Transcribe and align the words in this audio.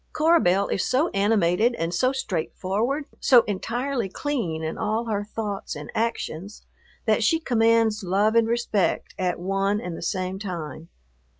Cora 0.13 0.39
Belle 0.39 0.67
is 0.69 0.83
so 0.83 1.09
animated 1.09 1.75
and 1.75 1.93
so 1.93 2.11
straightforward, 2.11 3.05
so 3.19 3.43
entirely 3.43 4.09
clean 4.09 4.63
in 4.63 4.75
all 4.75 5.05
her 5.05 5.23
thoughts 5.23 5.75
and 5.75 5.91
actions, 5.93 6.65
that 7.05 7.23
she 7.23 7.39
commands 7.39 8.01
love 8.03 8.33
and 8.33 8.47
respect 8.47 9.13
at 9.19 9.37
one 9.39 9.79
and 9.79 9.95
the 9.95 10.01
same 10.01 10.39
time. 10.39 10.89